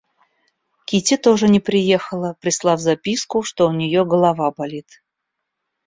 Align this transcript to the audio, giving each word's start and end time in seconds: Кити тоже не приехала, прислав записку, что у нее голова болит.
Кити 0.87 1.17
тоже 1.17 1.47
не 1.47 1.59
приехала, 1.59 2.35
прислав 2.41 2.79
записку, 2.79 3.43
что 3.43 3.67
у 3.67 3.71
нее 3.71 4.03
голова 4.03 4.49
болит. 4.49 4.99